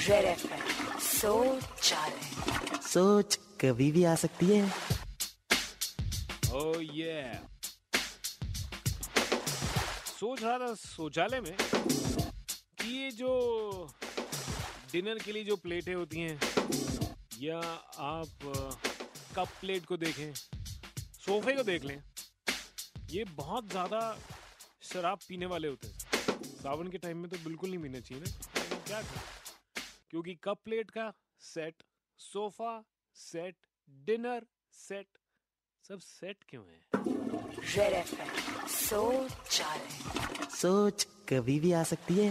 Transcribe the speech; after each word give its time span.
Red 0.00 0.38
सोच 1.02 1.92
सोच 2.84 3.38
कभी 3.60 3.90
भी 3.92 4.04
आ 4.04 4.14
सकती 4.14 4.46
है। 4.46 4.62
ओह 6.54 6.82
ये 6.94 7.14
सोच 10.10 10.42
रहा 10.42 10.58
था 10.58 10.74
शौचालय 10.76 11.40
में 11.40 11.56
कि 12.80 12.88
ये 12.88 13.10
जो 13.12 13.32
डिनर 14.92 15.18
के 15.18 15.32
लिए 15.32 15.44
जो 15.44 15.56
प्लेटें 15.58 15.94
होती 15.94 16.20
हैं 16.20 16.38
या 17.40 17.58
आप 18.06 18.28
कप 19.36 19.48
प्लेट 19.60 19.84
को 19.86 19.96
देखें 19.96 20.32
सोफे 20.34 21.52
को 21.56 21.62
देख 21.62 21.84
लें 21.84 22.00
ये 23.10 23.24
बहुत 23.36 23.70
ज़्यादा 23.70 24.00
शराब 24.82 25.18
पीने 25.28 25.46
वाले 25.46 25.68
होते 25.68 25.86
हैं। 25.86 25.94
सावन 26.54 26.88
के 26.90 26.98
टाइम 26.98 27.16
में 27.18 27.28
तो 27.30 27.36
बिल्कुल 27.44 27.70
नहीं 27.70 27.82
पीना 27.82 28.00
चाहिए 28.00 28.22
ना। 28.22 28.30
क्या 28.86 29.00
करें? 29.00 29.38
क्योंकि 30.10 30.34
कप 30.34 30.60
प्लेट 30.64 30.90
का 30.90 31.12
set 31.40 31.82
sofa 32.18 32.72
set 33.14 33.56
dinner 33.90 34.46
set 34.72 35.06
सब 35.88 35.98
सेट 35.98 36.44
क्यों 36.48 36.64
है? 36.66 36.80
सोच 38.68 39.60
सोच 40.54 41.06
कभी 41.28 41.58
भी 41.60 41.72
आ 41.72 41.82
सकती 41.82 42.14
है। 42.14 42.28